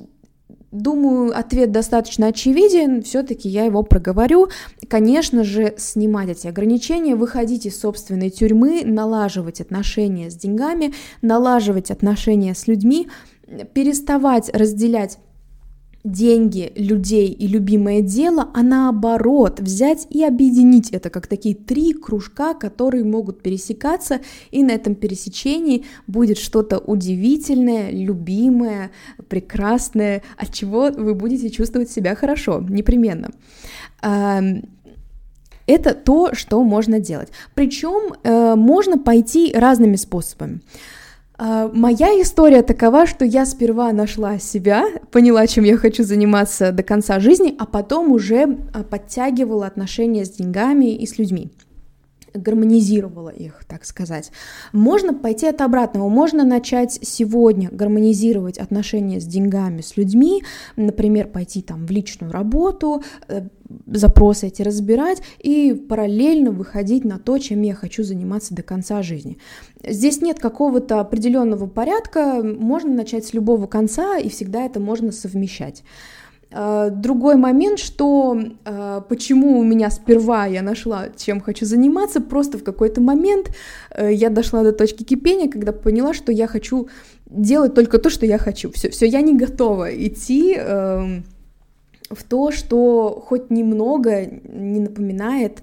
Думаю, 0.73 1.37
ответ 1.37 1.73
достаточно 1.73 2.29
очевиден, 2.29 3.03
все-таки 3.03 3.49
я 3.49 3.65
его 3.65 3.83
проговорю. 3.83 4.49
Конечно 4.89 5.43
же, 5.43 5.75
снимать 5.77 6.29
эти 6.29 6.47
ограничения, 6.47 7.17
выходить 7.17 7.67
из 7.67 7.81
собственной 7.81 8.31
тюрьмы, 8.31 8.83
налаживать 8.85 9.61
отношения 9.61 10.31
с 10.31 10.37
деньгами, 10.37 10.95
налаживать 11.23 11.91
отношения 11.91 12.55
с 12.55 12.69
людьми, 12.69 13.09
переставать 13.75 14.49
разделять 14.55 15.19
деньги, 16.04 16.73
людей 16.76 17.28
и 17.28 17.47
любимое 17.47 18.00
дело, 18.00 18.49
а 18.54 18.62
наоборот 18.62 19.61
взять 19.61 20.07
и 20.11 20.25
объединить 20.25 20.90
это 20.90 21.11
как 21.11 21.26
такие 21.26 21.54
три 21.54 21.92
кружка, 21.92 22.54
которые 22.54 23.04
могут 23.04 23.42
пересекаться, 23.42 24.21
и 24.50 24.62
на 24.62 24.73
этом 24.73 24.95
пересечении 24.95 25.85
будет 26.07 26.38
что-то 26.38 26.78
удивительное, 26.78 27.90
любимое, 27.90 28.90
прекрасное, 29.28 30.23
от 30.37 30.52
чего 30.54 30.90
вы 30.90 31.14
будете 31.14 31.50
чувствовать 31.50 31.90
себя 31.90 32.14
хорошо, 32.14 32.64
непременно 32.69 33.30
это 35.71 35.95
то, 35.95 36.35
что 36.35 36.62
можно 36.64 36.99
делать. 36.99 37.28
Причем 37.54 38.14
э, 38.23 38.54
можно 38.57 38.99
пойти 38.99 39.52
разными 39.54 39.97
способами. 39.97 40.61
А, 41.42 41.70
моя 41.73 42.09
история 42.20 42.62
такова, 42.62 43.06
что 43.06 43.25
я 43.25 43.47
сперва 43.47 43.90
нашла 43.92 44.38
себя, 44.38 44.85
поняла, 45.11 45.47
чем 45.47 45.64
я 45.64 45.78
хочу 45.78 46.04
заниматься 46.04 46.70
до 46.70 46.82
конца 46.82 47.18
жизни, 47.18 47.54
а 47.59 47.64
потом 47.64 48.12
уже 48.12 48.59
а, 48.75 48.82
подтягивала 48.82 49.66
отношения 49.66 50.26
с 50.26 50.30
деньгами 50.30 50.94
и 50.94 51.06
с 51.06 51.16
людьми 51.16 51.50
гармонизировала 52.34 53.30
их, 53.30 53.64
так 53.66 53.84
сказать. 53.84 54.30
Можно 54.72 55.14
пойти 55.14 55.46
от 55.46 55.60
обратного, 55.60 56.08
можно 56.08 56.44
начать 56.44 56.99
сегодня 57.02 57.68
гармонизировать 57.70 58.58
отношения 58.58 59.20
с 59.20 59.25
деньгами, 59.25 59.80
с 59.80 59.96
людьми, 59.96 60.42
например, 60.76 61.28
пойти 61.28 61.62
там 61.62 61.87
в 61.87 61.90
личную 61.90 62.32
работу, 62.32 63.02
э, 63.28 63.42
запросы 63.87 64.49
эти 64.49 64.62
разбирать 64.62 65.22
и 65.38 65.75
параллельно 65.75 66.50
выходить 66.50 67.04
на 67.04 67.18
то, 67.18 67.38
чем 67.38 67.62
я 67.62 67.75
хочу 67.75 68.02
заниматься 68.02 68.54
до 68.54 68.62
конца 68.62 69.02
жизни. 69.02 69.38
Здесь 69.87 70.20
нет 70.20 70.38
какого-то 70.38 71.00
определенного 71.00 71.66
порядка, 71.66 72.42
можно 72.42 72.92
начать 72.92 73.25
с 73.26 73.32
любого 73.34 73.66
конца, 73.66 74.18
и 74.18 74.28
всегда 74.28 74.64
это 74.64 74.80
можно 74.80 75.12
совмещать. 75.12 75.82
А, 76.52 76.90
другой 76.90 77.37
момент, 77.37 77.78
что 77.78 78.40
а, 78.64 79.00
почему 79.02 79.59
у 79.59 79.64
меня 79.64 79.90
сперва 79.90 80.47
я 80.47 80.62
нашла, 80.62 81.09
чем 81.16 81.40
хочу 81.40 81.64
заниматься, 81.64 82.21
просто 82.21 82.59
в 82.59 82.64
какой-то 82.64 83.00
момент 83.00 83.54
э, 83.90 84.12
я 84.12 84.30
дошла 84.30 84.62
до 84.62 84.73
точки 84.73 85.04
кипения, 85.04 85.49
когда 85.49 85.73
поняла, 85.73 86.12
что 86.12 86.33
я 86.33 86.49
хочу 86.49 86.88
делать 87.26 87.75
только 87.75 87.99
то, 87.99 88.11
что 88.11 88.26
я 88.26 88.38
хочу. 88.38 88.73
Все, 88.73 88.90
все, 88.90 89.07
я 89.07 89.21
не 89.21 89.37
готова 89.37 89.95
идти 89.95 90.57
э, 90.59 91.21
в 92.11 92.25
то, 92.28 92.50
что 92.50 93.23
хоть 93.25 93.50
немного 93.50 94.26
не 94.26 94.80
напоминает 94.80 95.62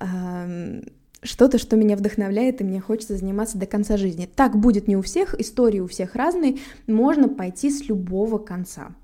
э, 0.00 0.82
что-то, 1.22 1.58
что 1.58 1.76
меня 1.76 1.96
вдохновляет, 1.96 2.62
и 2.62 2.64
мне 2.64 2.80
хочется 2.80 3.16
заниматься 3.16 3.58
до 3.58 3.66
конца 3.66 3.98
жизни. 3.98 4.28
Так 4.34 4.56
будет 4.56 4.88
не 4.88 4.96
у 4.96 5.02
всех, 5.02 5.38
истории 5.38 5.80
у 5.80 5.88
всех 5.88 6.14
разные, 6.14 6.56
можно 6.86 7.28
пойти 7.28 7.70
с 7.70 7.86
любого 7.86 8.38
конца. 8.38 8.94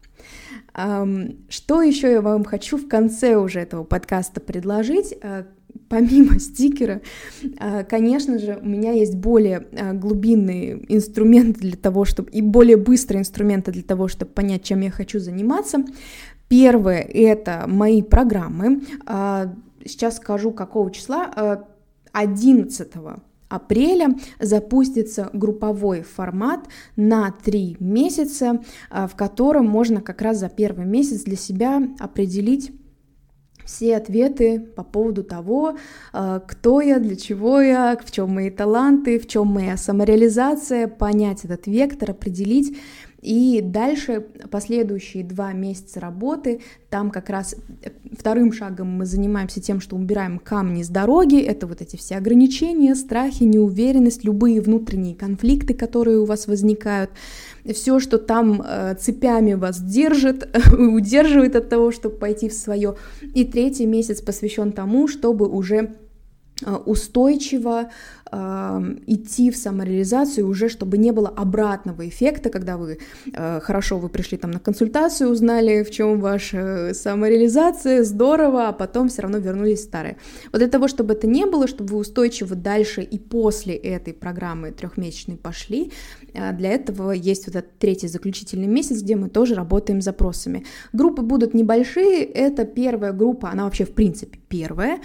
Что 0.75 1.83
еще 1.83 2.13
я 2.13 2.21
вам 2.21 2.45
хочу 2.45 2.77
в 2.77 2.89
конце 2.89 3.37
уже 3.37 3.61
этого 3.61 3.85
подкаста 3.85 4.41
предложить? 4.41 5.15
Э, 5.23 5.45
помимо 5.89 6.39
стикера, 6.41 7.01
э, 7.43 7.85
конечно 7.85 8.39
же, 8.39 8.59
у 8.63 8.67
меня 8.67 8.93
есть 8.93 9.17
более 9.17 9.67
э, 9.73 9.93
глубинные 9.95 10.85
инструменты 10.89 11.61
для 11.61 11.77
того, 11.77 12.05
чтобы 12.05 12.31
и 12.31 12.43
более 12.43 12.77
быстрые 12.77 13.21
инструменты 13.21 13.73
для 13.73 13.83
того, 13.83 14.09
чтобы 14.09 14.31
понять, 14.31 14.63
чем 14.63 14.81
я 14.81 14.91
хочу 14.91 15.19
заниматься. 15.19 15.85
Первое— 16.49 17.01
это 17.13 17.65
мои 17.67 18.01
программы. 18.01 18.83
Сейчас 19.85 20.17
скажу, 20.17 20.51
какого 20.53 20.91
числа. 20.91 21.67
11 22.13 22.93
апреля 23.49 24.15
запустится 24.39 25.31
групповой 25.33 26.03
формат 26.03 26.67
на 26.97 27.31
три 27.31 27.77
месяца, 27.81 28.63
а, 28.91 29.07
в 29.07 29.17
котором 29.17 29.67
можно 29.67 30.01
как 30.01 30.23
раз 30.23 30.39
за 30.39 30.49
первый 30.49 30.87
месяц 30.87 31.23
для 31.23 31.37
себя 31.37 31.83
определить 31.99 32.73
все 33.69 33.97
ответы 33.97 34.61
по 34.61 34.83
поводу 34.83 35.23
того, 35.23 35.77
а, 36.13 36.41
кто 36.41 36.81
я, 36.81 36.99
для 36.99 37.17
чего 37.17 37.61
я, 37.61 37.99
в 38.03 38.11
чем 38.11 38.31
мои 38.35 38.51
таланты, 38.51 39.19
в 39.19 39.27
чем 39.27 39.49
моя 39.49 39.77
самореализация, 39.77 40.89
понять 40.89 41.45
этот 41.45 41.67
вектор, 41.67 42.13
определить 42.13 42.79
И 43.21 43.61
дальше 43.63 44.25
последующие 44.51 45.25
два 45.25 45.53
месяца 45.53 45.99
работы, 45.99 46.61
там 46.89 47.11
как 47.11 47.31
раз 47.31 47.57
э, 47.83 47.91
вторым 48.17 48.53
шагом 48.53 48.89
мы 48.89 49.07
занимаемся 49.07 49.61
тем, 49.61 49.81
что 49.81 49.97
убираем 49.97 50.39
камни 50.39 50.85
с 50.85 50.89
дороги, 50.89 51.41
это 51.41 51.67
вот 51.67 51.81
эти 51.83 51.97
все 51.97 52.17
ограничения, 52.17 52.95
страхи, 52.95 53.43
неуверенность, 53.43 54.23
любые 54.23 54.61
внутренние 54.61 55.17
конфликты, 55.17 55.75
которые 55.75 56.21
у 56.21 56.27
вас 56.27 56.47
возникают, 56.47 57.11
все, 57.65 57.99
что 57.99 58.19
там 58.19 58.63
э, 58.65 58.95
цепями 58.95 59.55
вас 59.55 59.81
держит, 59.81 60.57
удерживает 60.73 61.57
от 61.57 61.69
того, 61.69 61.91
чтобы 61.91 62.17
пойти 62.17 62.49
в 62.49 62.53
свое. 62.53 62.95
И 63.35 63.45
третий 63.45 63.87
месяц 63.87 64.21
посвящен 64.21 64.71
тому, 64.71 65.09
чтобы 65.09 65.49
уже 65.49 65.97
э, 66.65 66.75
устойчиво 66.75 67.91
идти 69.07 69.51
в 69.51 69.57
самореализацию 69.57 70.47
уже, 70.47 70.69
чтобы 70.69 70.99
не 70.99 71.13
было 71.13 71.29
обратного 71.29 72.07
эффекта, 72.07 72.51
когда 72.51 72.77
вы 72.77 72.99
э, 73.33 73.61
хорошо, 73.61 73.99
вы 73.99 74.09
пришли 74.09 74.37
там 74.37 74.51
на 74.51 74.59
консультацию, 74.59 75.31
узнали, 75.31 75.83
в 75.83 75.91
чем 75.91 76.21
ваша 76.21 76.93
самореализация, 76.93 78.05
здорово, 78.05 78.69
а 78.69 78.73
потом 78.73 79.09
все 79.09 79.23
равно 79.23 79.39
вернулись 79.39 79.83
старые. 79.83 80.19
Вот 80.53 80.59
для 80.59 80.69
того, 80.69 80.89
чтобы 80.89 81.15
это 81.15 81.27
не 81.27 81.47
было, 81.47 81.67
чтобы 81.67 81.95
вы 81.95 82.01
устойчиво 82.01 82.55
дальше 82.55 83.03
и 83.03 83.19
после 83.19 83.75
этой 83.75 84.13
программы 84.13 84.73
трехмесячной 84.73 85.37
пошли, 85.37 85.93
э, 86.35 86.53
для 86.53 86.71
этого 86.71 87.13
есть 87.13 87.47
вот 87.47 87.57
этот 87.57 87.79
третий 87.79 88.09
заключительный 88.09 88.69
месяц, 88.69 89.01
где 89.03 89.17
мы 89.17 89.31
тоже 89.31 89.55
работаем 89.55 90.03
с 90.03 90.05
запросами. 90.05 90.67
Группы 90.93 91.23
будут 91.23 91.55
небольшие, 91.55 92.25
это 92.25 92.65
первая 92.65 93.13
группа, 93.13 93.51
она 93.51 93.65
вообще 93.65 93.85
в 93.85 93.93
принципе 93.93 94.39
первая, 94.49 94.99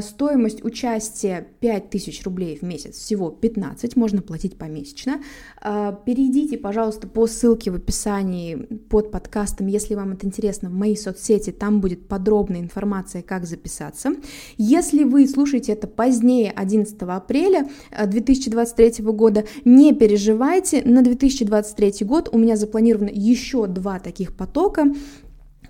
стоимость 0.00 0.64
участия 0.64 1.46
5000 1.60 2.22
рублей 2.24 2.56
в 2.56 2.62
месяц, 2.62 2.96
всего 2.96 3.30
15, 3.30 3.96
можно 3.96 4.22
платить 4.22 4.56
помесячно. 4.56 5.20
А, 5.60 5.92
перейдите, 5.92 6.56
пожалуйста, 6.56 7.06
по 7.06 7.26
ссылке 7.26 7.70
в 7.70 7.74
описании 7.74 8.54
под 8.88 9.10
подкастом, 9.10 9.66
если 9.66 9.94
вам 9.94 10.12
это 10.12 10.26
интересно, 10.26 10.70
в 10.70 10.72
мои 10.72 10.96
соцсети, 10.96 11.50
там 11.50 11.80
будет 11.80 12.08
подробная 12.08 12.60
информация, 12.60 13.22
как 13.22 13.46
записаться. 13.46 14.12
Если 14.56 15.04
вы 15.04 15.28
слушаете 15.28 15.72
это 15.72 15.86
позднее 15.86 16.50
11 16.50 16.96
апреля 17.02 17.68
2023 18.02 18.94
а, 18.98 19.02
года, 19.12 19.44
не 19.64 19.92
переживайте, 19.92 20.82
на 20.82 21.02
2023 21.02 22.06
год 22.06 22.28
у 22.32 22.38
меня 22.38 22.56
запланировано 22.56 23.10
еще 23.12 23.66
два 23.66 23.98
таких 23.98 24.36
потока, 24.36 24.86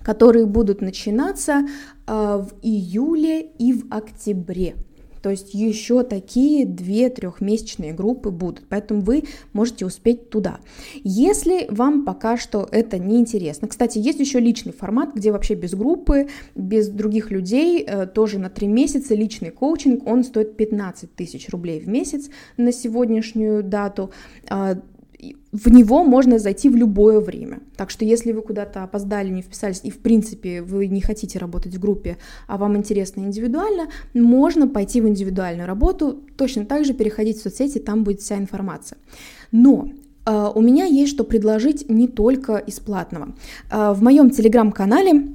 которые 0.02 0.47
будут 0.47 0.81
начинаться 0.81 1.67
в 2.08 2.48
июле 2.62 3.42
и 3.58 3.72
в 3.72 3.86
октябре. 3.90 4.74
То 5.22 5.30
есть 5.30 5.54
еще 5.54 6.02
такие 6.02 6.64
две 6.64 7.08
трехмесячные 7.10 7.92
группы 7.92 8.30
будут, 8.30 8.64
поэтому 8.68 9.00
вы 9.00 9.24
можете 9.52 9.86
успеть 9.86 10.30
туда. 10.30 10.58
Если 11.02 11.66
вам 11.70 12.04
пока 12.04 12.36
что 12.36 12.68
это 12.70 12.98
не 12.98 13.18
интересно, 13.18 13.68
кстати, 13.68 13.98
есть 13.98 14.20
еще 14.20 14.40
личный 14.40 14.72
формат, 14.72 15.14
где 15.14 15.32
вообще 15.32 15.54
без 15.54 15.74
группы, 15.74 16.28
без 16.54 16.88
других 16.88 17.30
людей, 17.30 17.84
э, 17.86 18.06
тоже 18.06 18.38
на 18.38 18.50
три 18.50 18.68
месяца 18.68 19.14
личный 19.14 19.50
коучинг, 19.50 20.06
он 20.06 20.24
стоит 20.24 20.56
15 20.56 21.14
тысяч 21.14 21.48
рублей 21.50 21.80
в 21.80 21.88
месяц 21.88 22.30
на 22.56 22.72
сегодняшнюю 22.72 23.62
дату 23.62 24.10
а, 24.48 24.78
в 25.52 25.68
него 25.68 26.04
можно 26.04 26.38
зайти 26.38 26.68
в 26.68 26.76
любое 26.76 27.20
время. 27.20 27.60
Так 27.76 27.90
что 27.90 28.04
если 28.04 28.32
вы 28.32 28.42
куда-то 28.42 28.84
опоздали, 28.84 29.28
не 29.30 29.42
вписались, 29.42 29.80
и 29.82 29.90
в 29.90 29.98
принципе 29.98 30.62
вы 30.62 30.87
не 30.87 31.00
хотите 31.00 31.38
работать 31.38 31.75
в 31.75 31.80
группе, 31.80 32.18
а 32.46 32.56
вам 32.56 32.76
интересно 32.76 33.20
индивидуально, 33.22 33.88
можно 34.14 34.68
пойти 34.68 35.00
в 35.00 35.08
индивидуальную 35.08 35.66
работу, 35.66 36.20
точно 36.37 36.64
так 36.64 36.84
же 36.84 36.94
переходить 36.94 37.38
в 37.38 37.42
соцсети, 37.42 37.78
там 37.78 38.04
будет 38.04 38.20
вся 38.20 38.37
информация. 38.37 38.98
Но 39.50 39.90
э, 40.25 40.50
у 40.54 40.60
меня 40.60 40.84
есть 40.84 41.12
что 41.12 41.25
предложить 41.25 41.88
не 41.88 42.06
только 42.06 42.56
из 42.56 42.78
платного. 42.78 43.34
Э, 43.70 43.92
в 43.92 44.02
моем 44.02 44.30
телеграм-канале 44.30 45.28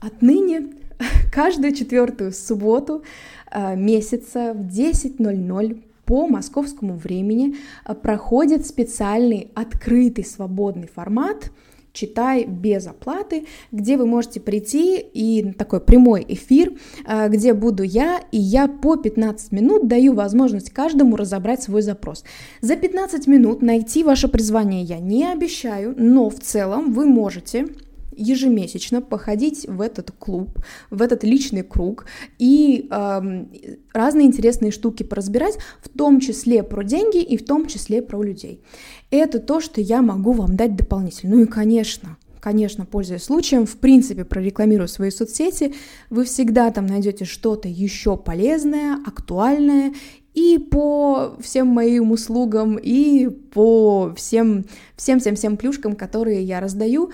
отныне 0.00 0.74
каждую 1.32 1.74
четвертую 1.74 2.32
субботу 2.32 3.02
э, 3.50 3.76
месяца 3.76 4.52
в 4.52 4.66
10.00 4.66 5.82
по 6.10 6.26
московскому 6.26 6.96
времени 6.96 7.54
э, 7.86 7.94
проходит 7.94 8.66
специальный 8.66 9.52
открытый 9.54 10.24
свободный 10.24 10.88
формат 10.88 11.52
читай 11.92 12.46
без 12.46 12.88
оплаты, 12.88 13.46
где 13.70 13.96
вы 13.96 14.06
можете 14.06 14.40
прийти 14.40 14.98
и 14.98 15.52
такой 15.52 15.80
прямой 15.80 16.26
эфир, 16.26 16.72
э, 17.06 17.28
где 17.28 17.54
буду 17.54 17.84
я, 17.84 18.20
и 18.32 18.38
я 18.38 18.66
по 18.66 18.96
15 18.96 19.52
минут 19.52 19.86
даю 19.86 20.14
возможность 20.14 20.70
каждому 20.70 21.14
разобрать 21.14 21.62
свой 21.62 21.82
запрос. 21.82 22.24
За 22.60 22.74
15 22.74 23.28
минут 23.28 23.62
найти 23.62 24.02
ваше 24.02 24.26
призвание 24.26 24.82
я 24.82 24.98
не 24.98 25.30
обещаю, 25.30 25.94
но 25.96 26.28
в 26.28 26.40
целом 26.40 26.92
вы 26.92 27.06
можете 27.06 27.68
ежемесячно 28.12 29.00
походить 29.02 29.66
в 29.68 29.80
этот 29.80 30.10
клуб, 30.12 30.58
в 30.90 31.02
этот 31.02 31.24
личный 31.24 31.62
круг 31.62 32.06
и 32.38 32.88
э, 32.90 33.44
разные 33.92 34.26
интересные 34.26 34.72
штуки 34.72 35.02
поразбирать, 35.02 35.58
в 35.82 35.88
том 35.88 36.20
числе 36.20 36.62
про 36.62 36.82
деньги 36.84 37.22
и 37.22 37.36
в 37.36 37.44
том 37.44 37.66
числе 37.66 38.02
про 38.02 38.22
людей. 38.22 38.62
Это 39.10 39.38
то, 39.38 39.60
что 39.60 39.80
я 39.80 40.02
могу 40.02 40.32
вам 40.32 40.56
дать 40.56 40.76
дополнительно. 40.76 41.36
Ну 41.36 41.42
и, 41.42 41.46
конечно, 41.46 42.16
конечно, 42.40 42.86
пользуясь 42.86 43.24
случаем, 43.24 43.66
в 43.66 43.76
принципе, 43.76 44.24
прорекламирую 44.24 44.88
свои 44.88 45.10
соцсети, 45.10 45.74
вы 46.08 46.24
всегда 46.24 46.70
там 46.70 46.86
найдете 46.86 47.24
что-то 47.24 47.68
еще 47.68 48.16
полезное, 48.16 48.98
актуальное, 49.06 49.92
и 50.34 50.58
по 50.58 51.36
всем 51.40 51.68
моим 51.68 52.12
услугам, 52.12 52.76
и 52.76 53.28
по 53.28 54.14
всем, 54.16 54.64
всем, 54.96 55.20
всем, 55.20 55.34
всем 55.34 55.56
плюшкам, 55.56 55.96
которые 55.96 56.42
я 56.42 56.60
раздаю, 56.60 57.10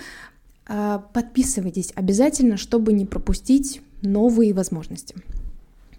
подписывайтесь 1.13 1.93
обязательно, 1.95 2.57
чтобы 2.57 2.93
не 2.93 3.05
пропустить 3.05 3.81
новые 4.01 4.53
возможности. 4.53 5.15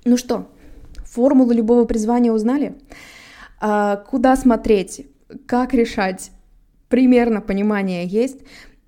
Ну 0.05 0.17
что, 0.17 0.49
формулу 1.05 1.53
любого 1.53 1.85
призвания 1.85 2.33
узнали? 2.33 2.75
А, 3.61 3.97
куда 3.97 4.37
смотреть? 4.37 5.07
Как 5.47 5.75
решать? 5.75 6.31
Примерно 6.89 7.41
понимание 7.41 8.07
есть. 8.07 8.39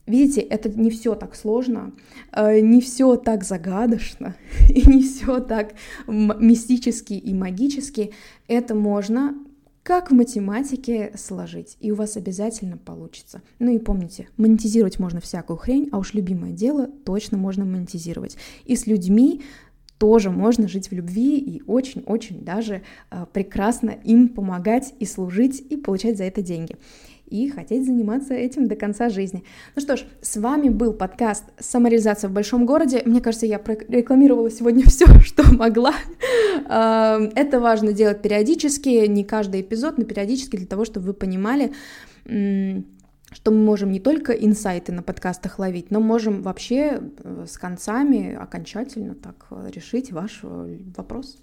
Видите, 0.07 0.41
это 0.41 0.69
не 0.69 0.91
все 0.91 1.15
так 1.15 1.37
сложно, 1.37 1.93
а, 2.33 2.59
не 2.59 2.81
все 2.81 3.17
так 3.17 3.45
загадочно, 3.45 4.35
и 4.69 4.89
не 4.89 5.03
все 5.03 5.41
так 5.41 5.75
мистически 6.09 7.15
и 7.15 7.35
магически. 7.35 8.13
Это 8.49 8.75
можно 8.75 9.35
как 9.83 10.11
в 10.11 10.15
математике 10.15 11.13
сложить, 11.17 11.77
и 11.81 11.91
у 11.91 11.95
вас 11.95 12.17
обязательно 12.17 12.77
получится. 12.77 13.43
Ну 13.59 13.75
и 13.75 13.79
помните, 13.79 14.29
монетизировать 14.37 14.99
можно 14.99 15.21
всякую 15.21 15.57
хрень, 15.57 15.89
а 15.93 15.99
уж 15.99 16.15
любимое 16.15 16.53
дело 16.53 16.87
точно 16.87 17.39
можно 17.39 17.65
монетизировать. 17.65 18.37
И 18.67 18.77
с 18.77 18.87
людьми 18.87 19.43
тоже 19.99 20.31
можно 20.31 20.67
жить 20.67 20.91
в 20.91 20.95
любви 20.95 21.39
и 21.39 21.63
очень-очень 21.67 22.43
даже 22.43 22.83
э, 23.11 23.27
прекрасно 23.33 23.91
им 23.91 24.29
помогать 24.29 24.95
и 24.99 25.05
служить 25.05 25.61
и 25.61 25.77
получать 25.77 26.17
за 26.17 26.25
это 26.25 26.41
деньги 26.41 26.77
и 27.31 27.49
хотеть 27.49 27.87
заниматься 27.87 28.35
этим 28.35 28.69
до 28.69 28.77
конца 28.77 29.09
жизни. 29.09 29.45
Ну 29.77 29.83
что 29.83 29.97
ж, 29.97 30.05
с 30.21 30.37
вами 30.37 30.69
был 30.69 30.93
подкаст 30.93 31.45
«Самореализация 31.59 32.29
в 32.29 32.33
большом 32.33 32.67
городе». 32.67 33.03
Мне 33.05 33.21
кажется, 33.21 33.47
я 33.47 33.61
рекламировала 33.89 34.51
сегодня 34.51 34.85
все, 34.89 35.07
что 35.21 35.45
могла. 35.55 35.95
Это 36.67 37.61
важно 37.61 37.93
делать 37.93 38.23
периодически, 38.23 39.07
не 39.07 39.25
каждый 39.25 39.63
эпизод, 39.63 39.99
но 39.99 40.05
периодически 40.05 40.57
для 40.57 40.67
того, 40.67 40.85
чтобы 40.85 41.07
вы 41.07 41.15
понимали, 41.15 41.73
что 43.33 43.51
мы 43.51 43.59
можем 43.59 43.91
не 43.93 44.01
только 44.01 44.33
инсайты 44.33 44.93
на 44.93 45.03
подкастах 45.03 45.59
ловить, 45.59 45.91
но 45.91 46.01
можем 46.01 46.43
вообще 46.43 47.01
э, 47.01 47.47
с 47.49 47.59
концами 47.59 48.35
окончательно 48.35 49.15
так 49.15 49.47
э, 49.51 49.71
решить 49.73 50.13
ваш 50.13 50.41
э, 50.43 50.79
вопрос. 50.97 51.39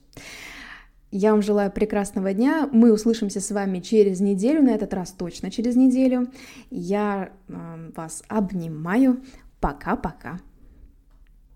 Я 1.12 1.32
вам 1.32 1.42
желаю 1.42 1.72
прекрасного 1.72 2.34
дня. 2.34 2.70
Мы 2.72 2.92
услышимся 2.92 3.40
с 3.40 3.52
вами 3.52 3.80
через 3.80 4.20
неделю, 4.20 4.62
на 4.62 4.72
этот 4.72 4.94
раз 4.94 5.12
точно 5.12 5.52
через 5.52 5.76
неделю. 5.76 6.28
Я 6.70 7.30
э, 7.48 7.92
вас 7.96 8.24
обнимаю. 8.28 9.22
Пока-пока. 9.60 10.40